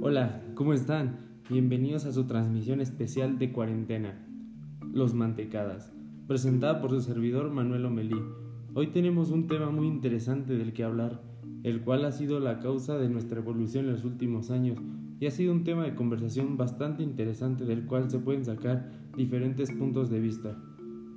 Hola, 0.00 0.40
¿cómo 0.54 0.72
están? 0.72 1.18
Bienvenidos 1.50 2.06
a 2.06 2.12
su 2.12 2.24
transmisión 2.24 2.80
especial 2.80 3.38
de 3.38 3.52
cuarentena, 3.52 4.26
Los 4.94 5.12
Mantecadas, 5.12 5.92
presentada 6.26 6.80
por 6.80 6.92
su 6.92 7.02
servidor 7.02 7.50
Manuel 7.50 7.84
Omelí. 7.84 8.16
Hoy 8.72 8.86
tenemos 8.86 9.30
un 9.30 9.48
tema 9.48 9.70
muy 9.70 9.86
interesante 9.86 10.56
del 10.56 10.72
que 10.72 10.84
hablar, 10.84 11.20
el 11.62 11.82
cual 11.82 12.06
ha 12.06 12.12
sido 12.12 12.40
la 12.40 12.58
causa 12.58 12.96
de 12.96 13.10
nuestra 13.10 13.40
evolución 13.40 13.84
en 13.84 13.92
los 13.92 14.04
últimos 14.06 14.50
años 14.50 14.78
y 15.20 15.26
ha 15.26 15.30
sido 15.30 15.52
un 15.52 15.64
tema 15.64 15.84
de 15.84 15.94
conversación 15.94 16.56
bastante 16.56 17.02
interesante 17.02 17.66
del 17.66 17.84
cual 17.84 18.08
se 18.08 18.18
pueden 18.18 18.46
sacar 18.46 18.90
diferentes 19.14 19.70
puntos 19.72 20.08
de 20.08 20.20
vista. 20.20 20.56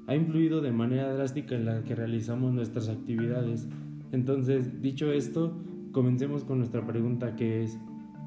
Ha 0.07 0.15
influido 0.15 0.61
de 0.61 0.71
manera 0.71 1.13
drástica 1.13 1.55
en 1.55 1.65
la 1.65 1.83
que 1.83 1.95
realizamos 1.95 2.53
nuestras 2.53 2.89
actividades. 2.89 3.67
Entonces, 4.11 4.81
dicho 4.81 5.11
esto, 5.11 5.57
comencemos 5.91 6.43
con 6.43 6.57
nuestra 6.57 6.85
pregunta 6.85 7.35
que 7.35 7.63
es, 7.63 7.79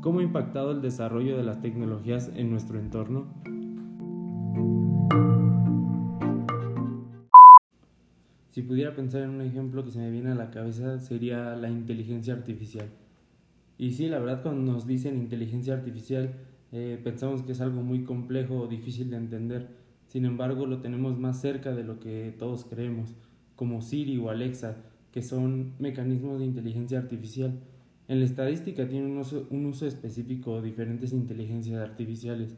¿Cómo 0.05 0.19
ha 0.19 0.23
impactado 0.23 0.73
el 0.73 0.83
desarrollo 0.83 1.35
de 1.35 1.45
las 1.45 1.63
tecnologías 1.63 2.31
en 2.37 2.51
nuestro 2.51 2.79
entorno? 2.79 3.27
Si 8.51 8.61
pudiera 8.61 8.95
pensar 8.95 9.23
en 9.23 9.31
un 9.31 9.41
ejemplo 9.41 9.83
que 9.83 9.91
se 9.91 10.01
me 10.01 10.11
viene 10.11 10.33
a 10.33 10.35
la 10.35 10.51
cabeza 10.51 11.01
sería 11.01 11.57
la 11.57 11.71
inteligencia 11.71 12.35
artificial. 12.35 12.91
Y 13.79 13.93
sí, 13.93 14.09
la 14.09 14.19
verdad 14.19 14.43
cuando 14.43 14.73
nos 14.73 14.87
dicen 14.87 15.17
inteligencia 15.17 15.73
artificial 15.73 16.35
eh, 16.71 17.01
pensamos 17.03 17.41
que 17.43 17.53
es 17.53 17.63
algo 17.63 17.81
muy 17.81 18.05
complejo 18.05 18.59
o 18.59 18.67
difícil 18.69 19.09
de 19.09 19.17
entender. 19.17 19.69
Sin 20.15 20.25
embargo, 20.25 20.65
lo 20.65 20.81
tenemos 20.81 21.19
más 21.19 21.43
cerca 21.43 21.75
de 21.75 21.85
lo 21.85 22.01
que 22.01 22.35
todos 22.39 22.65
creemos, 22.65 23.15
como 23.55 23.83
Siri 23.83 24.17
o 24.17 24.31
Alexa, 24.31 24.79
que 25.13 25.21
son 25.21 25.75
mecanismos 25.79 26.39
de 26.39 26.47
inteligencia 26.47 26.99
artificial 26.99 27.61
en 28.07 28.19
la 28.19 28.27
estadística 28.27 28.87
tiene 28.87 29.07
un 29.07 29.67
uso, 29.67 29.87
específico 29.87 30.61
de 30.61 30.69
diferentes 30.69 31.15
inteligencias 31.15 31.81
artificiales. 31.81 32.55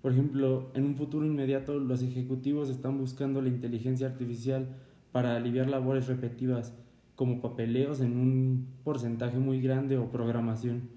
Por 0.00 0.12
ejemplo, 0.12 0.70
en 0.74 0.84
un 0.84 0.94
futuro 0.94 1.26
inmediato 1.26 1.80
los 1.80 2.00
ejecutivos 2.02 2.68
están 2.68 2.98
buscando 2.98 3.42
la 3.42 3.48
inteligencia 3.48 4.06
artificial 4.06 4.68
para 5.10 5.34
aliviar 5.34 5.68
labores 5.68 6.06
repetitivas 6.06 6.74
como 7.16 7.40
papeleos 7.40 8.00
en 8.00 8.16
un 8.16 8.68
porcentaje 8.84 9.38
muy 9.38 9.60
grande 9.60 9.98
o 9.98 10.12
programación. 10.12 10.90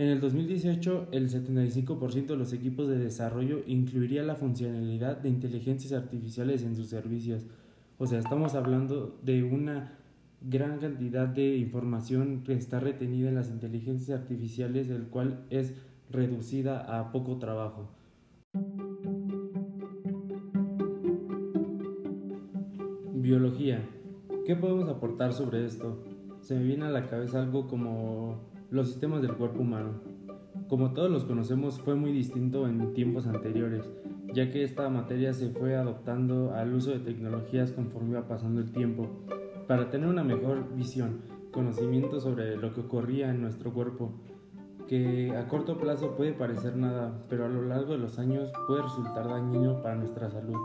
En 0.00 0.08
el 0.08 0.18
2018, 0.18 1.08
el 1.12 1.28
75% 1.28 2.28
de 2.28 2.36
los 2.38 2.54
equipos 2.54 2.88
de 2.88 2.96
desarrollo 2.96 3.60
incluiría 3.66 4.22
la 4.22 4.34
funcionalidad 4.34 5.18
de 5.18 5.28
inteligencias 5.28 5.92
artificiales 5.92 6.62
en 6.62 6.74
sus 6.74 6.88
servicios. 6.88 7.44
O 7.98 8.06
sea, 8.06 8.18
estamos 8.18 8.54
hablando 8.54 9.18
de 9.22 9.42
una 9.44 9.98
gran 10.40 10.78
cantidad 10.78 11.28
de 11.28 11.58
información 11.58 12.44
que 12.44 12.54
está 12.54 12.80
retenida 12.80 13.28
en 13.28 13.34
las 13.34 13.50
inteligencias 13.50 14.18
artificiales, 14.18 14.88
el 14.88 15.08
cual 15.08 15.44
es 15.50 15.74
reducida 16.08 16.98
a 16.98 17.12
poco 17.12 17.36
trabajo. 17.36 17.90
Biología. 23.16 23.86
¿Qué 24.46 24.56
podemos 24.56 24.88
aportar 24.88 25.34
sobre 25.34 25.66
esto? 25.66 26.02
Se 26.40 26.54
me 26.54 26.64
viene 26.64 26.86
a 26.86 26.90
la 26.90 27.06
cabeza 27.06 27.42
algo 27.42 27.68
como 27.68 28.48
los 28.70 28.88
sistemas 28.88 29.20
del 29.22 29.34
cuerpo 29.34 29.62
humano. 29.62 30.00
Como 30.68 30.92
todos 30.92 31.10
los 31.10 31.24
conocemos, 31.24 31.80
fue 31.80 31.96
muy 31.96 32.12
distinto 32.12 32.68
en 32.68 32.92
tiempos 32.92 33.26
anteriores, 33.26 33.90
ya 34.32 34.50
que 34.50 34.62
esta 34.62 34.88
materia 34.88 35.32
se 35.32 35.50
fue 35.50 35.76
adoptando 35.76 36.54
al 36.54 36.72
uso 36.74 36.90
de 36.90 37.00
tecnologías 37.00 37.72
conforme 37.72 38.10
iba 38.10 38.28
pasando 38.28 38.60
el 38.60 38.70
tiempo 38.70 39.08
para 39.66 39.90
tener 39.90 40.08
una 40.08 40.22
mejor 40.22 40.74
visión, 40.74 41.22
conocimiento 41.50 42.20
sobre 42.20 42.56
lo 42.56 42.72
que 42.72 42.82
ocurría 42.82 43.30
en 43.30 43.42
nuestro 43.42 43.72
cuerpo, 43.72 44.12
que 44.86 45.36
a 45.36 45.48
corto 45.48 45.78
plazo 45.78 46.16
puede 46.16 46.32
parecer 46.32 46.76
nada, 46.76 47.24
pero 47.28 47.44
a 47.44 47.48
lo 47.48 47.62
largo 47.62 47.92
de 47.92 47.98
los 47.98 48.18
años 48.18 48.52
puede 48.66 48.82
resultar 48.82 49.28
dañino 49.28 49.82
para 49.82 49.96
nuestra 49.96 50.30
salud. 50.30 50.56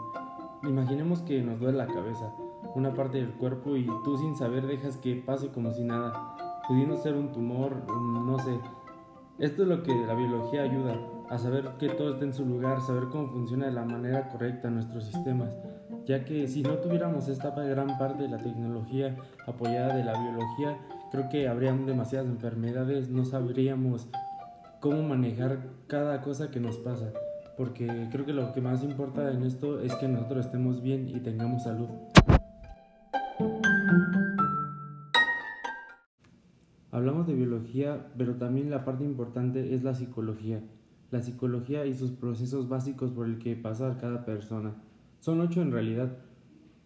Imaginemos 0.64 1.22
que 1.22 1.44
nos 1.44 1.60
duele 1.60 1.78
la 1.78 1.88
cabeza, 1.88 2.32
una 2.76 2.94
parte 2.94 3.18
del 3.18 3.34
cuerpo 3.34 3.76
y 3.76 3.88
tú 4.04 4.18
sin 4.18 4.36
saber 4.36 4.66
dejas 4.66 4.98
que 4.98 5.16
pase 5.16 5.50
como 5.50 5.72
si 5.72 5.84
nada, 5.84 6.36
pudiendo 6.68 6.98
ser 6.98 7.16
un 7.16 7.32
tumor, 7.32 7.76
no 7.88 8.40
sé. 8.40 8.60
Esto 9.40 9.64
es 9.64 9.68
lo 9.68 9.84
que 9.84 9.94
la 9.94 10.14
biología 10.16 10.64
ayuda, 10.64 10.98
a 11.30 11.38
saber 11.38 11.72
que 11.80 11.90
todo 11.90 12.12
está 12.12 12.26
en 12.26 12.34
su 12.34 12.46
lugar, 12.46 12.82
saber 12.82 13.06
cómo 13.12 13.30
funciona 13.30 13.66
de 13.66 13.74
la 13.74 13.84
manera 13.84 14.30
correcta 14.30 14.70
nuestros 14.70 15.06
sistemas 15.06 15.50
ya 16.06 16.24
que 16.24 16.48
si 16.48 16.62
no 16.62 16.78
tuviéramos 16.78 17.28
esta 17.28 17.50
gran 17.52 17.98
parte 17.98 18.24
de 18.24 18.30
la 18.30 18.38
tecnología 18.38 19.16
apoyada 19.48 19.96
de 19.96 20.04
la 20.04 20.14
biología, 20.20 20.78
creo 21.12 21.30
que 21.30 21.48
habrían 21.48 21.86
demasiadas 21.86 22.28
enfermedades, 22.28 23.10
no 23.10 23.26
sabríamos 23.26 24.08
cómo 24.80 25.02
manejar 25.02 25.60
cada 25.88 26.22
cosa 26.22 26.52
que 26.52 26.60
nos 26.60 26.78
pasa, 26.78 27.12
porque 27.58 27.88
creo 28.12 28.26
que 28.26 28.34
lo 28.34 28.54
que 28.54 28.62
más 28.62 28.84
importa 28.84 29.32
en 29.32 29.44
esto 29.44 29.80
es 29.82 29.96
que 29.96 30.08
nosotros 30.08 30.46
estemos 30.46 30.82
bien 30.82 31.10
y 31.10 31.20
tengamos 31.20 31.64
salud. 31.64 31.90
Hablamos 37.06 37.28
de 37.28 37.36
biología, 37.36 38.08
pero 38.18 38.38
también 38.38 38.72
la 38.72 38.84
parte 38.84 39.04
importante 39.04 39.76
es 39.76 39.84
la 39.84 39.94
psicología. 39.94 40.64
La 41.12 41.22
psicología 41.22 41.86
y 41.86 41.94
sus 41.94 42.10
procesos 42.10 42.68
básicos 42.68 43.12
por 43.12 43.28
el 43.28 43.38
que 43.38 43.56
pasa 43.56 44.00
cada 44.02 44.26
persona. 44.26 44.74
Son 45.20 45.40
ocho 45.40 45.62
en 45.62 45.72
realidad. 45.72 46.18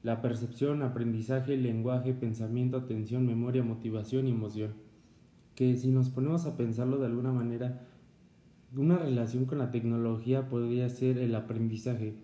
La 0.03 0.21
percepción, 0.21 0.83
aprendizaje, 0.83 1.55
lenguaje, 1.55 2.13
pensamiento, 2.13 2.75
atención, 2.75 3.25
memoria, 3.25 3.63
motivación 3.63 4.27
y 4.27 4.31
emoción. 4.31 4.73
Que 5.55 5.77
si 5.77 5.89
nos 5.89 6.09
ponemos 6.09 6.45
a 6.45 6.57
pensarlo 6.57 6.97
de 6.97 7.05
alguna 7.05 7.31
manera, 7.31 7.87
una 8.75 8.97
relación 8.97 9.45
con 9.45 9.59
la 9.59 9.71
tecnología 9.71 10.49
podría 10.49 10.89
ser 10.89 11.17
el 11.17 11.33
aprendizaje. 11.33 12.15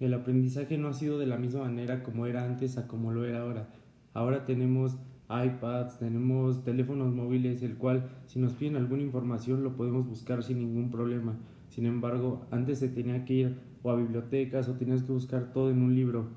El 0.00 0.12
aprendizaje 0.12 0.76
no 0.76 0.88
ha 0.88 0.92
sido 0.92 1.20
de 1.20 1.26
la 1.26 1.36
misma 1.36 1.60
manera 1.60 2.02
como 2.02 2.26
era 2.26 2.44
antes 2.44 2.78
a 2.78 2.88
como 2.88 3.12
lo 3.12 3.24
era 3.24 3.42
ahora. 3.42 3.68
Ahora 4.12 4.44
tenemos 4.44 4.98
iPads, 5.28 5.98
tenemos 5.98 6.64
teléfonos 6.64 7.14
móviles, 7.14 7.62
el 7.62 7.76
cual 7.76 8.08
si 8.26 8.38
nos 8.38 8.54
piden 8.54 8.76
alguna 8.76 9.02
información 9.02 9.62
lo 9.62 9.76
podemos 9.76 10.06
buscar 10.06 10.42
sin 10.42 10.58
ningún 10.58 10.90
problema. 10.90 11.36
Sin 11.68 11.84
embargo, 11.84 12.46
antes 12.50 12.78
se 12.78 12.88
tenía 12.88 13.24
que 13.24 13.34
ir 13.34 13.56
o 13.82 13.90
a 13.90 13.96
bibliotecas 13.96 14.68
o 14.68 14.74
tenías 14.74 15.02
que 15.02 15.12
buscar 15.12 15.52
todo 15.52 15.70
en 15.70 15.82
un 15.82 15.94
libro. 15.94 16.28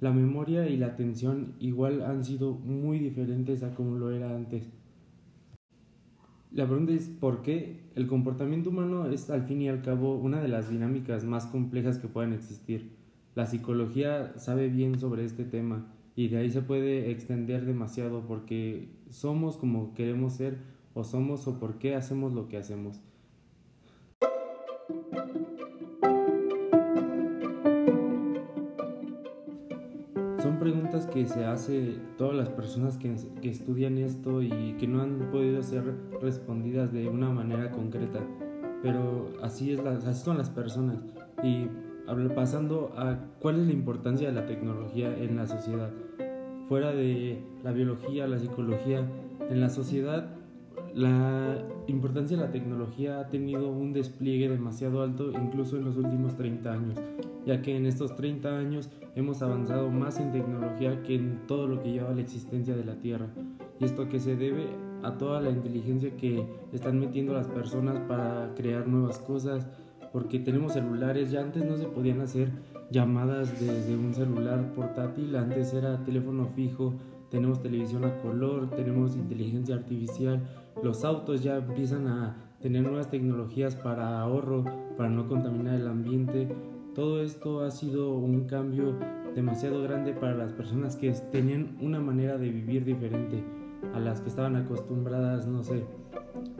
La 0.00 0.12
memoria 0.12 0.68
y 0.68 0.76
la 0.76 0.88
atención 0.88 1.54
igual 1.58 2.02
han 2.02 2.24
sido 2.24 2.52
muy 2.52 2.98
diferentes 2.98 3.62
a 3.62 3.74
como 3.74 3.96
lo 3.96 4.10
era 4.10 4.36
antes. 4.36 4.70
La 6.52 6.66
pregunta 6.66 6.92
es 6.92 7.08
¿por 7.08 7.42
qué? 7.42 7.80
El 7.94 8.06
comportamiento 8.06 8.70
humano 8.70 9.06
es 9.06 9.30
al 9.30 9.44
fin 9.44 9.62
y 9.62 9.68
al 9.68 9.80
cabo 9.80 10.16
una 10.16 10.40
de 10.40 10.48
las 10.48 10.68
dinámicas 10.68 11.24
más 11.24 11.46
complejas 11.46 11.98
que 11.98 12.08
pueden 12.08 12.34
existir. 12.34 12.92
La 13.34 13.46
psicología 13.46 14.34
sabe 14.36 14.68
bien 14.68 14.98
sobre 14.98 15.24
este 15.24 15.44
tema 15.44 15.86
y 16.16 16.28
de 16.28 16.38
ahí 16.38 16.50
se 16.50 16.62
puede 16.62 17.10
extender 17.10 17.64
demasiado 17.64 18.22
porque 18.26 18.88
somos 19.10 19.56
como 19.56 19.94
queremos 19.94 20.34
ser 20.34 20.58
o 20.94 21.02
somos 21.02 21.46
o 21.48 21.58
por 21.58 21.78
qué 21.78 21.96
hacemos 21.96 22.32
lo 22.32 22.48
que 22.48 22.56
hacemos. 22.56 23.00
Son 30.40 30.58
preguntas 30.60 31.06
que 31.06 31.26
se 31.26 31.44
hace 31.46 31.96
todas 32.16 32.36
las 32.36 32.48
personas 32.50 32.96
que, 32.96 33.14
estudian 33.48 33.98
esto 33.98 34.40
y 34.40 34.76
que 34.78 34.86
no 34.86 35.02
han 35.02 35.30
podido 35.32 35.62
ser 35.62 35.96
respondidas 36.20 36.92
de 36.92 37.08
una 37.08 37.30
manera 37.30 37.72
concreta. 37.72 38.20
Pero 38.82 39.32
así, 39.42 39.72
es 39.72 39.80
así 39.80 40.22
son 40.22 40.38
las 40.38 40.50
personas. 40.50 40.98
Y 41.42 41.66
pasando 42.34 42.92
a 42.96 43.18
cuál 43.40 43.60
es 43.60 43.66
la 43.66 43.72
importancia 43.72 44.28
de 44.28 44.34
la 44.34 44.46
tecnología 44.46 45.16
en 45.16 45.36
la 45.36 45.46
sociedad. 45.46 45.90
Fuera 46.68 46.92
de 46.92 47.42
la 47.62 47.72
biología, 47.72 48.26
la 48.26 48.38
psicología, 48.38 49.06
en 49.50 49.60
la 49.60 49.68
sociedad 49.68 50.30
la 50.94 51.58
importancia 51.88 52.36
de 52.36 52.44
la 52.44 52.52
tecnología 52.52 53.18
ha 53.18 53.28
tenido 53.28 53.68
un 53.68 53.92
despliegue 53.92 54.48
demasiado 54.48 55.02
alto 55.02 55.32
incluso 55.32 55.76
en 55.76 55.84
los 55.84 55.96
últimos 55.96 56.36
30 56.36 56.72
años, 56.72 57.00
ya 57.44 57.62
que 57.62 57.76
en 57.76 57.86
estos 57.86 58.14
30 58.14 58.56
años 58.56 58.90
hemos 59.16 59.42
avanzado 59.42 59.90
más 59.90 60.20
en 60.20 60.30
tecnología 60.30 61.02
que 61.02 61.16
en 61.16 61.48
todo 61.48 61.66
lo 61.66 61.82
que 61.82 61.90
lleva 61.90 62.12
la 62.12 62.20
existencia 62.20 62.76
de 62.76 62.84
la 62.84 62.94
Tierra. 63.00 63.26
Y 63.80 63.86
esto 63.86 64.08
que 64.08 64.20
se 64.20 64.36
debe 64.36 64.68
a 65.02 65.18
toda 65.18 65.40
la 65.40 65.50
inteligencia 65.50 66.16
que 66.16 66.46
están 66.72 67.00
metiendo 67.00 67.34
las 67.34 67.48
personas 67.48 67.98
para 68.06 68.54
crear 68.54 68.86
nuevas 68.86 69.18
cosas, 69.18 69.66
porque 70.14 70.38
tenemos 70.38 70.74
celulares, 70.74 71.32
ya 71.32 71.40
antes 71.40 71.64
no 71.64 71.76
se 71.76 71.86
podían 71.86 72.20
hacer 72.20 72.48
llamadas 72.88 73.60
desde 73.60 73.96
un 73.96 74.14
celular 74.14 74.72
portátil, 74.72 75.34
antes 75.34 75.74
era 75.74 76.04
teléfono 76.04 76.46
fijo, 76.54 76.94
tenemos 77.32 77.60
televisión 77.60 78.04
a 78.04 78.16
color, 78.18 78.70
tenemos 78.70 79.16
inteligencia 79.16 79.74
artificial, 79.74 80.40
los 80.84 81.04
autos 81.04 81.42
ya 81.42 81.56
empiezan 81.56 82.06
a 82.06 82.36
tener 82.60 82.84
nuevas 82.84 83.10
tecnologías 83.10 83.74
para 83.74 84.20
ahorro, 84.20 84.62
para 84.96 85.08
no 85.08 85.26
contaminar 85.26 85.80
el 85.80 85.88
ambiente. 85.88 86.46
Todo 86.94 87.20
esto 87.20 87.64
ha 87.64 87.72
sido 87.72 88.14
un 88.14 88.44
cambio 88.44 88.94
demasiado 89.34 89.82
grande 89.82 90.12
para 90.12 90.36
las 90.36 90.52
personas 90.52 90.94
que 90.94 91.10
tenían 91.32 91.76
una 91.80 91.98
manera 91.98 92.38
de 92.38 92.50
vivir 92.50 92.84
diferente 92.84 93.42
a 93.92 93.98
las 93.98 94.20
que 94.20 94.28
estaban 94.28 94.54
acostumbradas, 94.54 95.48
no 95.48 95.64
sé, 95.64 95.82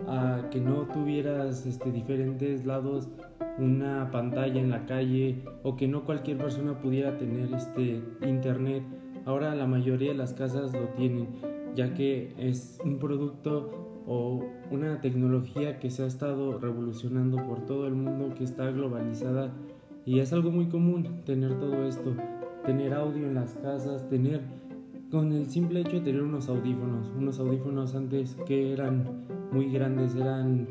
a 0.09 0.49
que 0.51 0.61
no 0.61 0.89
tuvieras 0.89 1.67
este, 1.67 1.93
diferentes 1.93 2.67
lados, 2.67 3.09
una 3.59 4.11
pantalla 4.11 4.61
en 4.61 4.71
la 4.71 4.85
calle 4.87 5.43
o 5.63 5.77
que 5.77 5.87
no 5.87 6.05
cualquier 6.05 6.39
persona 6.39 6.79
pudiera 6.81 7.17
tener 7.17 7.53
este 7.55 8.03
internet. 8.23 8.83
Ahora 9.25 9.55
la 9.55 9.67
mayoría 9.67 10.11
de 10.11 10.19
las 10.19 10.35
casas 10.35 10.73
lo 10.73 10.89
tienen, 10.97 11.29
ya 11.75 11.95
que 11.95 12.35
es 12.39 12.79
un 12.85 12.99
producto 12.99 14.03
o 14.07 14.45
una 14.71 15.01
tecnología 15.01 15.79
que 15.79 15.91
se 15.91 16.03
ha 16.03 16.07
estado 16.07 16.59
revolucionando 16.59 17.37
por 17.47 17.65
todo 17.65 17.87
el 17.87 17.95
mundo, 17.95 18.35
que 18.35 18.45
está 18.45 18.71
globalizada 18.71 19.53
y 20.05 20.19
es 20.19 20.33
algo 20.33 20.51
muy 20.51 20.67
común 20.69 21.23
tener 21.25 21.59
todo 21.59 21.87
esto, 21.87 22.15
tener 22.67 22.93
audio 22.93 23.27
en 23.27 23.35
las 23.35 23.55
casas, 23.55 24.09
tener 24.11 24.43
con 25.11 25.33
el 25.33 25.47
simple 25.47 25.81
hecho 25.81 25.97
de 25.97 26.01
tener 26.01 26.23
unos 26.23 26.49
audífonos, 26.49 27.11
unos 27.17 27.39
audífonos 27.39 27.95
antes 27.95 28.37
que 28.47 28.73
eran 28.73 29.27
muy 29.53 29.71
grandes, 29.71 30.15
eran 30.17 30.67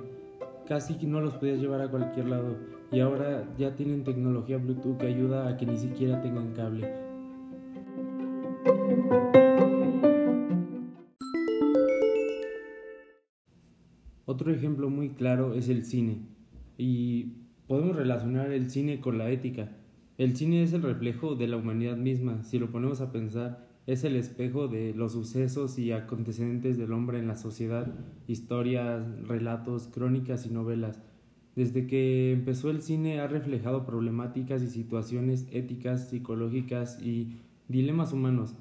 casi 0.68 0.97
que 0.97 1.07
no 1.07 1.21
los 1.21 1.36
podías 1.36 1.59
llevar 1.59 1.81
a 1.81 1.89
cualquier 1.89 2.27
lado 2.27 2.72
y 2.93 2.99
ahora 2.99 3.51
ya 3.57 3.75
tienen 3.75 4.03
tecnología 4.03 4.57
Bluetooth 4.57 4.99
que 4.99 5.07
ayuda 5.07 5.47
a 5.47 5.57
que 5.57 5.65
ni 5.65 5.77
siquiera 5.77 6.21
tengan 6.21 6.53
cable. 6.53 6.93
Otro 14.25 14.51
ejemplo 14.51 14.91
muy 14.91 15.09
claro 15.09 15.55
es 15.55 15.69
el 15.69 15.85
cine 15.85 16.21
y 16.77 17.33
podemos 17.67 17.95
relacionar 17.95 18.51
el 18.51 18.69
cine 18.69 19.01
con 19.01 19.17
la 19.17 19.31
ética. 19.31 19.71
El 20.19 20.35
cine 20.35 20.61
es 20.61 20.73
el 20.73 20.83
reflejo 20.83 21.33
de 21.33 21.47
la 21.47 21.57
humanidad 21.57 21.97
misma, 21.97 22.43
si 22.43 22.59
lo 22.59 22.71
ponemos 22.71 23.01
a 23.01 23.11
pensar, 23.11 23.67
es 23.87 24.03
el 24.03 24.15
espejo 24.15 24.67
de 24.67 24.93
los 24.93 25.13
sucesos 25.13 25.79
y 25.79 25.91
acontecimientos 25.91 26.77
del 26.77 26.93
hombre 26.93 27.17
en 27.17 27.27
la 27.27 27.35
sociedad, 27.35 27.91
historias, 28.27 29.03
relatos, 29.27 29.87
crónicas 29.87 30.45
y 30.45 30.51
novelas. 30.51 31.01
Desde 31.55 31.85
que 31.85 32.31
empezó 32.31 32.71
el 32.71 32.81
cine 32.81 33.19
ha 33.19 33.27
reflejado 33.27 33.85
problemáticas 33.85 34.63
y 34.63 34.67
situaciones 34.67 35.47
éticas, 35.51 36.09
psicológicas 36.09 37.00
y 37.01 37.38
dilemas 37.67 38.11
humanos. 38.11 38.55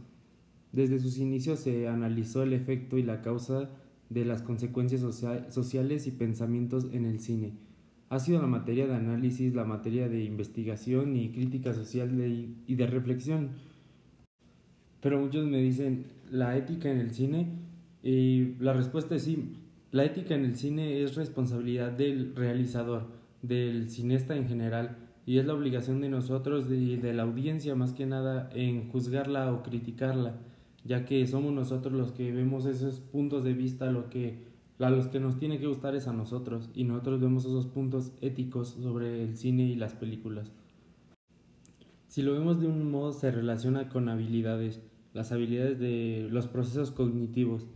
Desde 0.73 0.99
sus 0.99 1.19
inicios 1.19 1.61
se 1.61 1.89
analizó 1.89 2.43
el 2.43 2.53
efecto 2.53 2.99
y 2.99 3.03
la 3.03 3.23
causa 3.23 3.71
de 4.11 4.25
las 4.25 4.43
consecuencias 4.43 5.01
sociales 5.01 6.07
y 6.07 6.11
pensamientos 6.11 6.87
en 6.93 7.07
el 7.07 7.21
cine. 7.21 7.55
Ha 8.11 8.19
sido 8.19 8.43
la 8.43 8.47
materia 8.47 8.87
de 8.87 8.95
análisis, 8.95 9.55
la 9.55 9.65
materia 9.65 10.09
de 10.09 10.25
investigación 10.25 11.17
y 11.17 11.31
crítica 11.31 11.73
social 11.73 12.11
y 12.67 12.75
de 12.75 12.87
reflexión. 12.87 13.51
Pero 15.01 15.19
muchos 15.19 15.47
me 15.47 15.63
dicen, 15.63 16.07
¿la 16.31 16.57
ética 16.59 16.91
en 16.91 16.99
el 16.99 17.13
cine? 17.13 17.49
Y 18.03 18.55
la 18.61 18.75
respuesta 18.75 19.15
es 19.15 19.23
sí. 19.23 19.57
La 19.93 20.05
ética 20.05 20.35
en 20.35 20.45
el 20.45 20.57
cine 20.57 21.03
es 21.05 21.15
responsabilidad 21.15 21.93
del 21.93 22.35
realizador, 22.35 23.07
del 23.43 23.89
cineasta 23.89 24.35
en 24.35 24.49
general, 24.49 24.97
y 25.27 25.39
es 25.39 25.47
la 25.47 25.55
obligación 25.55 26.01
de 26.01 26.09
nosotros, 26.09 26.69
y 26.71 26.97
de 26.97 27.13
la 27.13 27.23
audiencia 27.23 27.77
más 27.77 27.93
que 27.93 28.07
nada, 28.07 28.51
en 28.53 28.89
juzgarla 28.89 29.53
o 29.53 29.63
criticarla 29.63 30.41
ya 30.85 31.05
que 31.05 31.27
somos 31.27 31.53
nosotros 31.53 31.93
los 31.93 32.13
que 32.13 32.33
vemos 32.33 32.67
esos 32.67 32.97
puntos 32.97 33.45
de 33.45 33.53
vista, 33.53 33.91
lo 33.91 34.11
que 34.11 34.51
a 34.79 34.91
los 34.91 35.07
que 35.07 35.21
nos 35.21 35.39
tiene 35.39 35.61
que 35.61 35.69
gustar 35.69 35.95
es 35.95 36.09
a 36.09 36.13
nosotros 36.13 36.69
y 36.75 36.83
nosotros 36.83 37.21
vemos 37.21 37.45
esos 37.45 37.67
puntos 37.67 38.13
éticos 38.21 38.71
sobre 38.71 39.23
el 39.23 39.37
cine 39.37 39.65
y 39.65 39.77
las 39.77 39.95
películas. 39.95 40.51
Si 42.09 42.23
lo 42.23 42.33
vemos 42.33 42.61
de 42.61 42.67
un 42.67 42.91
modo 42.91 43.13
se 43.13 43.31
relaciona 43.31 43.89
con 43.89 44.09
habilidades, 44.09 44.83
las 45.13 45.31
habilidades 45.31 45.79
de 45.79 46.27
los 46.31 46.49
procesos 46.49 46.91
cognitivos 46.91 47.69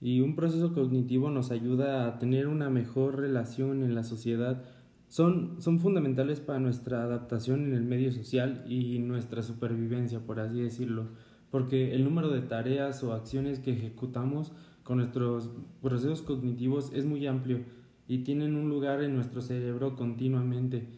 y 0.00 0.20
un 0.20 0.34
proceso 0.34 0.72
cognitivo 0.72 1.30
nos 1.30 1.50
ayuda 1.50 2.06
a 2.06 2.18
tener 2.18 2.48
una 2.48 2.70
mejor 2.70 3.18
relación 3.18 3.82
en 3.82 3.94
la 3.94 4.02
sociedad, 4.02 4.64
son, 5.08 5.60
son 5.60 5.80
fundamentales 5.80 6.40
para 6.40 6.60
nuestra 6.60 7.02
adaptación 7.02 7.64
en 7.64 7.74
el 7.74 7.84
medio 7.84 8.12
social 8.12 8.64
y 8.68 8.98
nuestra 9.00 9.42
supervivencia, 9.42 10.20
por 10.20 10.40
así 10.40 10.60
decirlo 10.60 11.08
porque 11.50 11.94
el 11.94 12.04
número 12.04 12.30
de 12.30 12.42
tareas 12.42 13.02
o 13.02 13.12
acciones 13.12 13.58
que 13.58 13.72
ejecutamos 13.72 14.52
con 14.82 14.98
nuestros 14.98 15.50
procesos 15.82 16.22
cognitivos 16.22 16.92
es 16.94 17.04
muy 17.04 17.26
amplio 17.26 17.64
y 18.06 18.18
tienen 18.18 18.54
un 18.54 18.68
lugar 18.68 19.02
en 19.02 19.14
nuestro 19.14 19.40
cerebro 19.40 19.96
continuamente. 19.96 20.88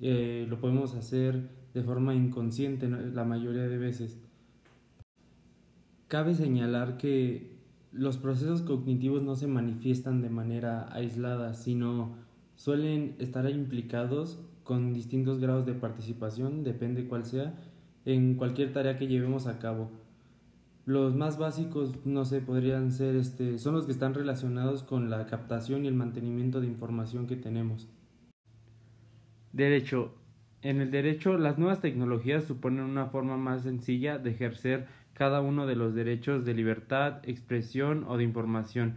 Eh, 0.00 0.46
lo 0.48 0.60
podemos 0.60 0.94
hacer 0.94 1.50
de 1.74 1.82
forma 1.82 2.14
inconsciente 2.14 2.88
la 2.88 3.24
mayoría 3.24 3.62
de 3.62 3.78
veces. 3.78 4.18
Cabe 6.08 6.34
señalar 6.34 6.96
que 6.96 7.59
los 7.92 8.18
procesos 8.18 8.62
cognitivos 8.62 9.22
no 9.22 9.36
se 9.36 9.46
manifiestan 9.46 10.22
de 10.22 10.30
manera 10.30 10.88
aislada, 10.92 11.54
sino 11.54 12.14
suelen 12.54 13.16
estar 13.18 13.48
implicados 13.50 14.40
con 14.64 14.92
distintos 14.92 15.40
grados 15.40 15.66
de 15.66 15.74
participación, 15.74 16.62
depende 16.62 17.08
cuál 17.08 17.24
sea, 17.24 17.54
en 18.04 18.34
cualquier 18.34 18.72
tarea 18.72 18.98
que 18.98 19.08
llevemos 19.08 19.46
a 19.46 19.58
cabo. 19.58 19.90
Los 20.86 21.14
más 21.14 21.38
básicos, 21.38 21.94
no 22.04 22.24
sé, 22.24 22.40
podrían 22.40 22.90
ser 22.90 23.16
este, 23.16 23.58
son 23.58 23.74
los 23.74 23.86
que 23.86 23.92
están 23.92 24.14
relacionados 24.14 24.82
con 24.82 25.10
la 25.10 25.26
captación 25.26 25.84
y 25.84 25.88
el 25.88 25.94
mantenimiento 25.94 26.60
de 26.60 26.66
información 26.66 27.26
que 27.26 27.36
tenemos. 27.36 27.88
Derecho. 29.52 30.14
En 30.62 30.80
el 30.80 30.90
derecho, 30.90 31.38
las 31.38 31.58
nuevas 31.58 31.80
tecnologías 31.80 32.44
suponen 32.44 32.84
una 32.84 33.06
forma 33.06 33.36
más 33.36 33.62
sencilla 33.62 34.18
de 34.18 34.30
ejercer 34.30 34.86
cada 35.20 35.42
uno 35.42 35.66
de 35.66 35.76
los 35.76 35.94
derechos 35.94 36.46
de 36.46 36.54
libertad, 36.54 37.18
expresión 37.24 38.06
o 38.08 38.16
de 38.16 38.24
información. 38.24 38.94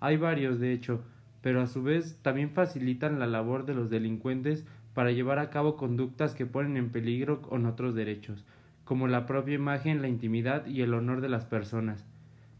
Hay 0.00 0.18
varios, 0.18 0.60
de 0.60 0.74
hecho, 0.74 1.02
pero 1.40 1.62
a 1.62 1.66
su 1.66 1.82
vez 1.82 2.18
también 2.20 2.50
facilitan 2.50 3.18
la 3.18 3.26
labor 3.26 3.64
de 3.64 3.72
los 3.72 3.88
delincuentes 3.88 4.66
para 4.92 5.12
llevar 5.12 5.38
a 5.38 5.48
cabo 5.48 5.78
conductas 5.78 6.34
que 6.34 6.44
ponen 6.44 6.76
en 6.76 6.90
peligro 6.90 7.40
con 7.40 7.64
otros 7.64 7.94
derechos, 7.94 8.44
como 8.84 9.08
la 9.08 9.24
propia 9.24 9.54
imagen, 9.54 10.02
la 10.02 10.08
intimidad 10.08 10.66
y 10.66 10.82
el 10.82 10.92
honor 10.92 11.22
de 11.22 11.30
las 11.30 11.46
personas. 11.46 12.04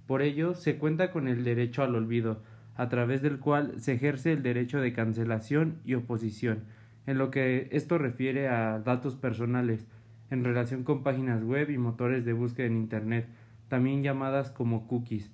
Por 0.07 0.23
ello, 0.23 0.55
se 0.55 0.79
cuenta 0.79 1.11
con 1.11 1.29
el 1.29 1.45
derecho 1.45 1.83
al 1.83 1.95
olvido, 1.95 2.41
a 2.77 2.89
través 2.89 3.21
del 3.21 3.41
cual 3.41 3.75
se 3.77 3.93
ejerce 3.93 4.33
el 4.33 4.43
derecho 4.43 4.81
de 4.81 4.95
cancelación 4.95 5.75
y 5.85 5.97
oposición, 5.97 6.61
en 7.07 7.19
lo 7.19 7.31
que 7.31 7.69
esto 7.73 7.99
refiere 7.99 8.49
a 8.49 8.79
datos 8.79 9.17
personales, 9.17 9.87
en 10.33 10.45
relación 10.45 10.83
con 10.83 11.03
páginas 11.03 11.45
web 11.45 11.69
y 11.69 11.77
motores 11.77 12.25
de 12.25 12.33
búsqueda 12.33 12.67
en 12.67 12.79
Internet, 12.79 13.29
también 13.69 14.03
llamadas 14.03 14.51
como 14.51 14.89
cookies. 14.89 15.31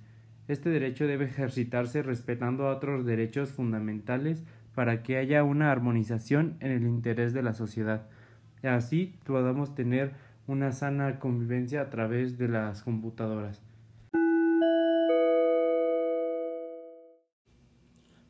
Este 0.49 0.71
derecho 0.71 1.07
debe 1.07 1.27
ejercitarse 1.27 2.03
respetando 2.03 2.67
otros 2.67 3.07
derechos 3.07 3.51
fundamentales 3.51 4.43
para 4.75 5.05
que 5.05 5.17
haya 5.17 5.45
una 5.45 5.71
armonización 5.71 6.57
en 6.59 6.73
el 6.73 6.83
interés 6.83 7.33
de 7.33 7.45
la 7.45 7.55
sociedad. 7.55 8.09
Así 8.65 9.15
podamos 9.25 9.77
tener 9.77 10.15
una 10.49 10.73
sana 10.73 11.21
convivencia 11.21 11.81
a 11.81 11.91
través 11.91 12.37
de 12.37 12.49
las 12.49 12.83
computadoras. 12.83 13.63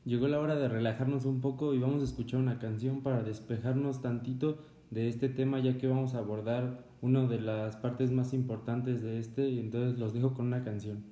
Llegó 0.04 0.28
la 0.28 0.38
hora 0.38 0.56
de 0.56 0.68
relajarnos 0.68 1.24
un 1.24 1.40
poco 1.40 1.72
y 1.72 1.78
vamos 1.78 2.02
a 2.02 2.04
escuchar 2.04 2.40
una 2.40 2.58
canción 2.58 3.02
para 3.02 3.22
despejarnos 3.22 4.02
tantito 4.02 4.58
de 4.90 5.08
este 5.08 5.28
tema 5.28 5.60
ya 5.60 5.76
que 5.78 5.86
vamos 5.86 6.14
a 6.14 6.18
abordar 6.18 6.84
una 7.00 7.26
de 7.26 7.40
las 7.40 7.76
partes 7.76 8.10
más 8.10 8.32
importantes 8.34 9.02
de 9.02 9.18
este 9.18 9.48
y 9.48 9.60
entonces 9.60 9.98
los 9.98 10.14
dejo 10.14 10.34
con 10.34 10.46
una 10.46 10.64
canción. 10.64 11.04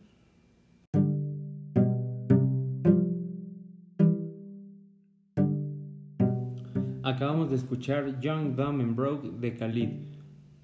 Acabamos 7.02 7.50
de 7.50 7.56
escuchar 7.56 8.18
Young, 8.20 8.56
Dumb 8.56 8.80
and 8.80 8.96
Broke 8.96 9.30
de 9.38 9.56
Khalid. 9.56 9.90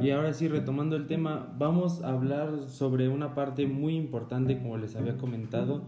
Y 0.01 0.11
ahora 0.11 0.33
sí, 0.33 0.49
retomando 0.49 0.97
el 0.97 1.07
tema, 1.07 1.55
vamos 1.57 2.03
a 2.03 2.11
hablar 2.11 2.69
sobre 2.69 3.09
una 3.09 3.33
parte 3.35 3.69
muy 3.69 3.95
importante, 3.95 4.59
como 4.59 4.77
les 4.77 4.97
había 4.97 5.17
comentado, 5.17 5.85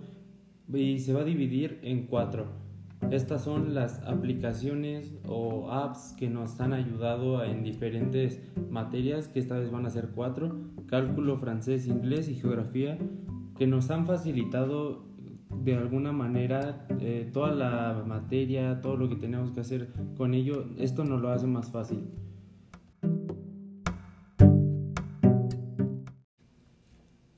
y 0.73 1.01
se 1.01 1.13
va 1.13 1.23
a 1.23 1.25
dividir 1.25 1.81
en 1.83 2.07
cuatro. 2.07 2.64
Estas 3.11 3.45
son 3.45 3.75
las 3.75 4.03
aplicaciones 4.03 5.15
o 5.27 5.71
apps 5.71 6.15
que 6.19 6.29
nos 6.29 6.61
han 6.61 6.73
ayudado 6.73 7.45
en 7.45 7.63
diferentes 7.63 8.41
materias, 8.71 9.29
que 9.29 9.39
esta 9.39 9.59
vez 9.59 9.71
van 9.71 9.87
a 9.87 9.91
ser 9.91 10.11
cuatro, 10.15 10.57
cálculo, 10.87 11.37
francés, 11.39 11.87
inglés 11.87 12.29
y 12.29 12.35
geografía, 12.35 12.99
que 13.57 13.67
nos 13.67 13.91
han 13.91 14.07
facilitado 14.07 15.05
de 15.63 15.77
alguna 15.77 16.13
manera 16.13 16.87
eh, 17.01 17.31
toda 17.33 17.53
la 17.53 18.05
materia, 18.07 18.81
todo 18.81 18.97
lo 18.97 19.09
que 19.09 19.17
tenemos 19.17 19.51
que 19.53 19.61
hacer 19.61 19.93
con 20.17 20.35
ello, 20.35 20.67
esto 20.79 21.05
nos 21.05 21.21
lo 21.21 21.31
hace 21.31 21.47
más 21.47 21.71
fácil. 21.71 22.11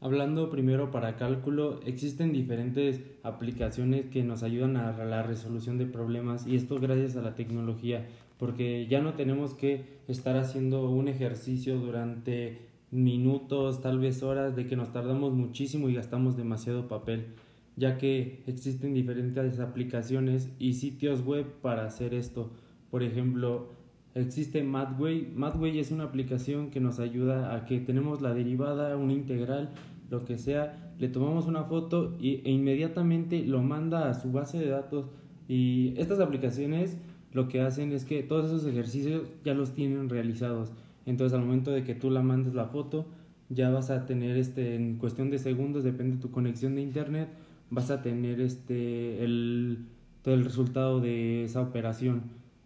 Hablando 0.06 0.50
primero 0.50 0.92
para 0.92 1.16
cálculo, 1.16 1.80
existen 1.84 2.32
diferentes 2.32 3.00
aplicaciones 3.24 4.06
que 4.06 4.22
nos 4.22 4.44
ayudan 4.44 4.76
a 4.76 4.92
la 5.04 5.24
resolución 5.24 5.78
de 5.78 5.86
problemas 5.86 6.46
y 6.46 6.54
esto 6.54 6.78
gracias 6.78 7.16
a 7.16 7.22
la 7.22 7.34
tecnología, 7.34 8.06
porque 8.38 8.86
ya 8.86 9.02
no 9.02 9.14
tenemos 9.14 9.54
que 9.54 9.98
estar 10.06 10.36
haciendo 10.36 10.88
un 10.88 11.08
ejercicio 11.08 11.76
durante 11.80 12.68
minutos, 12.92 13.80
tal 13.80 13.98
vez 13.98 14.22
horas, 14.22 14.54
de 14.54 14.68
que 14.68 14.76
nos 14.76 14.92
tardamos 14.92 15.32
muchísimo 15.32 15.88
y 15.88 15.94
gastamos 15.94 16.36
demasiado 16.36 16.86
papel, 16.86 17.26
ya 17.74 17.98
que 17.98 18.44
existen 18.46 18.94
diferentes 18.94 19.58
aplicaciones 19.58 20.52
y 20.60 20.74
sitios 20.74 21.24
web 21.24 21.46
para 21.62 21.84
hacer 21.84 22.14
esto. 22.14 22.52
Por 22.92 23.02
ejemplo, 23.02 23.72
existe 24.14 24.62
Mathway. 24.62 25.32
Mathway 25.34 25.80
es 25.80 25.90
una 25.90 26.04
aplicación 26.04 26.70
que 26.70 26.78
nos 26.78 27.00
ayuda 27.00 27.56
a 27.56 27.64
que 27.64 27.80
tenemos 27.80 28.22
la 28.22 28.34
derivada, 28.34 28.96
una 28.96 29.12
integral, 29.12 29.72
lo 30.10 30.24
que 30.24 30.38
sea, 30.38 30.92
le 30.98 31.08
tomamos 31.08 31.46
una 31.46 31.64
foto 31.64 32.16
y, 32.20 32.42
e 32.44 32.50
inmediatamente 32.50 33.44
lo 33.44 33.62
manda 33.62 34.08
a 34.08 34.14
su 34.14 34.32
base 34.32 34.58
de 34.58 34.68
datos 34.68 35.06
y 35.48 35.94
estas 35.96 36.20
aplicaciones 36.20 36.96
lo 37.32 37.48
que 37.48 37.60
hacen 37.60 37.92
es 37.92 38.04
que 38.04 38.22
todos 38.22 38.46
esos 38.46 38.66
ejercicios 38.66 39.22
ya 39.44 39.54
los 39.54 39.74
tienen 39.74 40.08
realizados. 40.08 40.72
Entonces 41.04 41.38
al 41.38 41.44
momento 41.44 41.70
de 41.70 41.84
que 41.84 41.94
tú 41.94 42.10
la 42.10 42.22
mandes 42.22 42.54
la 42.54 42.66
foto, 42.66 43.06
ya 43.48 43.70
vas 43.70 43.90
a 43.90 44.06
tener 44.06 44.36
este 44.36 44.74
en 44.74 44.96
cuestión 44.96 45.30
de 45.30 45.38
segundos, 45.38 45.84
depende 45.84 46.16
de 46.16 46.22
tu 46.22 46.30
conexión 46.30 46.74
de 46.74 46.82
internet, 46.82 47.28
vas 47.70 47.90
a 47.90 48.02
tener 48.02 48.40
este 48.40 49.22
el 49.24 49.86
todo 50.22 50.34
el 50.34 50.44
resultado 50.44 51.00
de 51.00 51.44
esa 51.44 51.60
operación. 51.60 52.22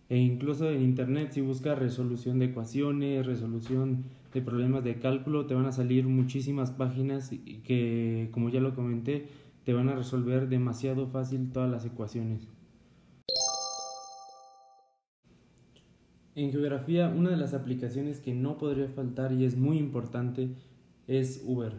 E 0.09 0.19
incluso 0.19 0.71
en 0.71 0.83
internet 0.83 1.33
si 1.33 1.41
buscas 1.41 1.79
resolución 1.79 2.39
de 2.39 2.47
ecuaciones, 2.47 3.27
resolución 3.27 4.05
de 4.33 4.43
problemas 4.43 4.85
de 4.85 4.99
cálculo, 4.99 5.47
te 5.47 5.55
van 5.55 5.67
a 5.67 5.73
salir 5.73 6.07
muchísimas 6.07 6.71
páginas 6.71 7.31
que 7.65 8.29
como 8.33 8.49
ya 8.49 8.61
lo 8.61 8.75
comenté, 8.75 9.29
te 9.65 9.73
van 9.73 9.89
a 9.89 9.95
resolver 9.95 10.49
demasiado 10.49 11.07
fácil 11.07 11.51
todas 11.53 11.71
las 11.71 11.85
ecuaciones. 11.85 12.49
En 16.35 16.53
geografía, 16.53 17.09
una 17.09 17.31
de 17.31 17.37
las 17.37 17.55
aplicaciones 17.55 18.21
que 18.21 18.35
no 18.35 18.57
podría 18.57 18.89
faltar 18.89 19.33
y 19.33 19.45
es 19.45 19.57
muy 19.57 19.79
importante 19.79 20.55
es 21.07 21.43
Uber. 21.45 21.75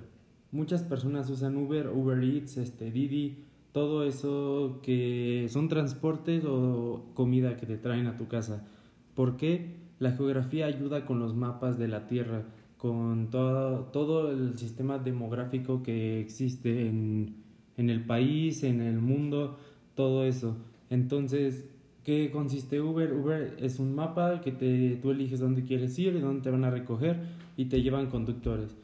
Muchas 0.52 0.84
personas 0.84 1.30
usan 1.30 1.56
Uber, 1.56 1.88
Uber 1.88 2.22
Eats, 2.22 2.58
este, 2.58 2.92
Didi, 2.92 3.46
todo 3.72 4.06
eso 4.06 4.82
que 4.84 5.48
son 5.50 5.70
transportes 5.70 6.44
o 6.46 7.06
comida 7.14 7.56
que 7.56 7.66
te 7.66 7.78
traen 7.78 8.08
a 8.08 8.18
tu 8.18 8.28
casa. 8.28 8.68
¿Por 9.16 9.38
qué? 9.38 9.81
La 10.02 10.12
geografía 10.12 10.66
ayuda 10.66 11.06
con 11.06 11.20
los 11.20 11.36
mapas 11.36 11.78
de 11.78 11.88
la 11.88 12.08
Tierra, 12.08 12.42
con 12.78 13.30
todo, 13.30 14.32
el 14.32 14.58
sistema 14.58 14.98
demográfico 14.98 15.84
que 15.84 16.20
existe 16.20 16.88
en, 16.88 17.36
en 17.78 17.90
el 17.90 18.04
país, 18.04 18.64
en 18.64 18.82
el 18.82 19.00
mundo, 19.00 19.60
todo 19.96 20.26
eso. 20.26 20.58
Entonces, 20.90 21.70
¿Qué 22.04 22.32
consiste 22.32 22.82
Uber? 22.82 23.14
Uber 23.14 23.56
es 23.60 23.78
un 23.78 23.94
mapa 23.94 24.42
que 24.42 24.52
te, 24.52 24.98
tú 25.04 25.12
eliges 25.12 25.40
dónde 25.40 25.64
quieres 25.64 26.00
ir, 26.00 26.20
dónde 26.20 26.42
te 26.42 26.50
van 26.50 26.64
a 26.64 26.72
recoger 26.72 27.20
y 27.58 27.66
te 27.66 27.84
llevan 27.84 28.08
conductores. 28.08 28.76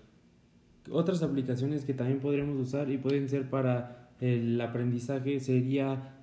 Otras 0.92 1.24
aplicaciones 1.24 1.84
que 1.84 1.96
también 1.96 2.20
podríamos 2.20 2.60
usar 2.60 2.92
y 2.92 2.98
pueden 3.00 3.28
ser 3.28 3.50
para 3.50 4.12
el 4.22 4.62
aprendizaje 4.62 5.40
sería 5.40 6.14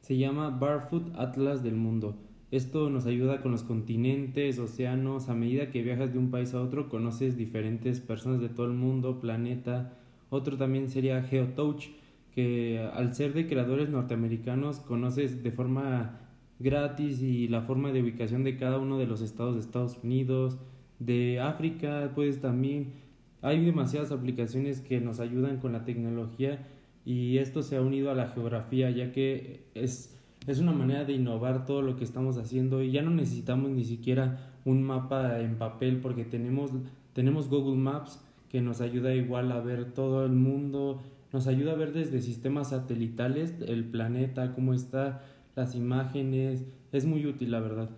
se 0.00 0.16
llama 0.16 0.48
Barfoot 0.48 1.14
Atlas 1.18 1.62
del 1.62 1.74
mundo. 1.74 2.16
Esto 2.50 2.88
nos 2.88 3.04
ayuda 3.04 3.42
con 3.42 3.52
los 3.52 3.62
continentes, 3.62 4.58
océanos, 4.58 5.28
a 5.28 5.34
medida 5.34 5.70
que 5.70 5.82
viajas 5.82 6.12
de 6.12 6.18
un 6.18 6.30
país 6.30 6.54
a 6.54 6.62
otro 6.62 6.88
conoces 6.88 7.36
diferentes 7.36 8.00
personas 8.00 8.40
de 8.40 8.48
todo 8.48 8.66
el 8.66 8.72
mundo, 8.72 9.20
planeta. 9.20 9.98
Otro 10.30 10.56
también 10.56 10.88
sería 10.88 11.22
GeoTouch 11.22 11.88
que 12.34 12.78
al 12.94 13.14
ser 13.14 13.34
de 13.34 13.46
creadores 13.46 13.90
norteamericanos 13.90 14.80
conoces 14.80 15.42
de 15.42 15.50
forma 15.50 16.20
gratis 16.58 17.20
y 17.20 17.48
la 17.48 17.62
forma 17.62 17.92
de 17.92 18.02
ubicación 18.02 18.44
de 18.44 18.56
cada 18.56 18.78
uno 18.78 18.98
de 18.98 19.06
los 19.06 19.20
estados 19.20 19.54
de 19.54 19.60
Estados 19.60 19.98
Unidos, 20.02 20.58
de 20.98 21.40
África, 21.40 22.12
pues 22.14 22.40
también 22.40 22.94
hay 23.42 23.64
demasiadas 23.64 24.10
aplicaciones 24.10 24.80
que 24.80 25.00
nos 25.00 25.20
ayudan 25.20 25.58
con 25.58 25.72
la 25.72 25.84
tecnología 25.84 26.66
y 27.04 27.38
esto 27.38 27.62
se 27.62 27.76
ha 27.76 27.80
unido 27.82 28.10
a 28.10 28.14
la 28.14 28.28
geografía 28.28 28.90
ya 28.90 29.12
que 29.12 29.64
es, 29.74 30.17
es 30.48 30.60
una 30.60 30.72
manera 30.72 31.04
de 31.04 31.12
innovar 31.12 31.66
todo 31.66 31.82
lo 31.82 31.96
que 31.96 32.04
estamos 32.04 32.38
haciendo 32.38 32.82
y 32.82 32.90
ya 32.90 33.02
no 33.02 33.10
necesitamos 33.10 33.70
ni 33.70 33.84
siquiera 33.84 34.52
un 34.64 34.82
mapa 34.82 35.40
en 35.40 35.56
papel 35.58 36.00
porque 36.00 36.24
tenemos, 36.24 36.70
tenemos 37.12 37.50
Google 37.50 37.76
Maps 37.76 38.24
que 38.48 38.62
nos 38.62 38.80
ayuda 38.80 39.14
igual 39.14 39.52
a 39.52 39.60
ver 39.60 39.92
todo 39.92 40.24
el 40.24 40.32
mundo, 40.32 41.02
nos 41.32 41.46
ayuda 41.46 41.72
a 41.72 41.76
ver 41.76 41.92
desde 41.92 42.22
sistemas 42.22 42.70
satelitales 42.70 43.54
el 43.66 43.84
planeta, 43.84 44.54
cómo 44.54 44.72
está, 44.72 45.22
las 45.54 45.74
imágenes, 45.74 46.64
es 46.92 47.04
muy 47.04 47.26
útil 47.26 47.50
la 47.50 47.60
verdad. 47.60 47.90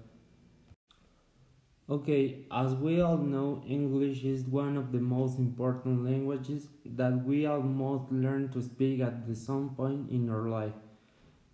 Okay, 1.87 2.47
as 2.51 2.75
we 2.75 3.01
all 3.01 3.19
know, 3.19 3.63
English 3.67 4.25
is 4.25 4.45
one 4.45 4.77
of 4.77 4.93
the 4.93 5.01
most 5.01 5.39
important 5.39 6.05
languages 6.05 6.69
that 6.85 7.25
we 7.25 7.47
all 7.47 7.63
must 7.63 8.13
learn 8.13 8.49
to 8.51 8.61
speak 8.61 9.01
at 9.01 9.25
some 9.35 9.75
point 9.75 10.09
in 10.11 10.31
our 10.31 10.49
life. 10.49 10.90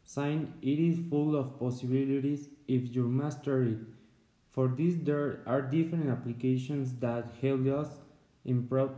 Sign, 0.07 0.55
it 0.63 0.79
is 0.79 1.01
full 1.11 1.35
of 1.35 1.59
possibilities 1.59 2.49
if 2.69 2.95
you 2.95 3.09
master 3.09 3.65
it. 3.65 3.79
For 4.53 4.69
this, 4.69 4.95
there 5.03 5.41
are 5.47 5.61
different 5.61 6.09
applications 6.09 6.95
that 7.01 7.35
help 7.43 7.67
us 7.67 7.89
improve 8.45 8.93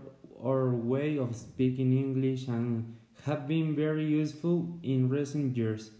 our 0.45 0.69
way 0.69 1.17
of 1.19 1.35
speaking 1.35 1.97
English 1.97 2.47
and 2.47 2.95
have 3.25 3.49
been 3.49 3.75
very 3.75 4.05
useful 4.05 4.79
in 4.83 5.09
recent 5.09 5.57
years. 5.57 5.91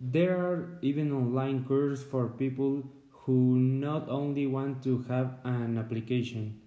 There 0.00 0.36
are 0.36 0.78
even 0.82 1.12
online 1.12 1.64
courses 1.64 2.04
for 2.04 2.28
people 2.28 2.82
who 3.10 3.56
not 3.56 4.08
only 4.08 4.48
want 4.48 4.82
to 4.82 4.98
have 5.08 5.38
an 5.44 5.78
application. 5.78 6.60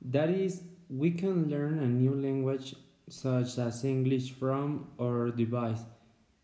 That 0.00 0.30
is, 0.30 0.62
we 0.88 1.10
can 1.10 1.50
learn 1.50 1.78
a 1.80 1.86
new 1.86 2.14
language 2.14 2.74
such 3.10 3.58
as 3.58 3.84
English 3.84 4.32
from 4.32 4.88
our 4.98 5.30
device 5.30 5.84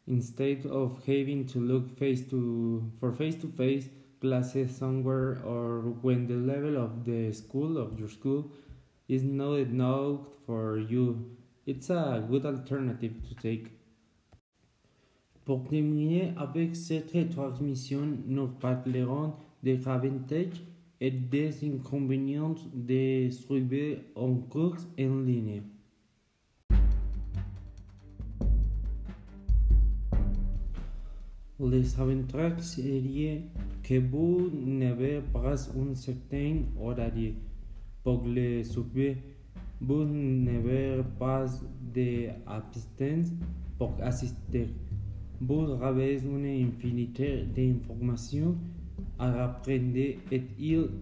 instead 0.07 0.67
of 0.67 0.99
having 1.07 1.47
to 1.47 1.59
look 1.59 1.99
face 1.99 2.29
to 2.31 2.83
for 3.01 3.13
face 3.13 3.37
to 3.37 3.49
face 3.49 3.89
classes 4.21 4.77
somewhere 4.77 5.39
or 5.45 5.81
when 6.03 6.27
the 6.27 6.35
level 6.35 6.77
of 6.77 7.05
the 7.05 7.33
school 7.33 7.79
of 7.79 7.99
your 7.99 8.09
school 8.09 8.51
is 9.09 9.23
not 9.23 9.55
enough 9.55 10.21
for 10.47 10.79
you. 10.79 11.37
It's 11.67 11.91
a 11.91 12.25
good 12.29 12.47
alternative 12.47 13.15
to 13.29 13.35
take. 13.35 13.71
Pour 15.45 15.63
terminer 15.69 16.33
avec 16.39 16.75
cette 16.75 17.31
transmission, 17.31 18.19
nous 18.27 18.49
parlerons 18.49 19.35
des 19.63 19.87
avantages 19.87 20.63
et 21.01 21.11
des 21.11 21.65
inconvénients 21.67 22.55
de 22.73 23.29
suivre 23.31 23.99
un 24.17 24.37
cours 24.49 24.79
en 24.99 25.21
ligne. 25.21 25.63
Les 31.71 31.99
avantages 31.99 32.61
seraient 32.61 33.43
que 33.83 33.99
vous 33.99 34.51
n'avez 34.67 35.21
pas 35.33 35.55
un 35.55 35.95
certain 35.95 36.57
horaire 36.79 37.33
pour 38.03 38.27
les 38.27 38.65
suivre. 38.65 39.17
Vous 39.81 40.05
n'avez 40.05 41.03
pas 41.19 41.47
d'absence 41.95 43.33
pour 43.79 43.95
assister. 44.03 44.69
Vous 45.41 45.67
avez 45.83 46.21
une 46.23 46.69
infinité 46.69 47.45
d'informations 47.57 48.57
à 49.19 49.45
apprendre 49.45 49.97
et 49.97 50.43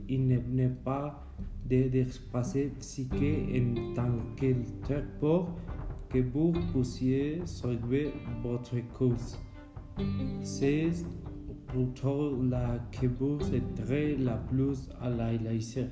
il 0.09 0.27
n'est 0.27 0.69
pas 0.85 1.27
d'espace 1.67 2.57
psychique 2.79 3.13
en 3.57 3.95
tant 3.95 4.19
que 4.37 4.55
pour 5.19 5.49
que 6.09 6.19
vous 6.19 6.53
puissiez 6.73 7.41
suivre 7.47 8.13
votre 8.45 8.77
course. 8.97 9.39
s'es 10.43 11.05
pro 11.69 11.87
la 12.51 12.79
que 12.91 13.07
vos 13.07 13.41
èt 13.53 13.81
la 14.19 14.37
plus 14.51 14.91
a 15.01 15.09
la 15.09 15.33
laisser. 15.33 15.89